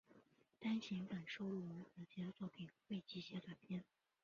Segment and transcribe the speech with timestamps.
[0.59, 3.83] 单行本收录于合集的作品未集结短篇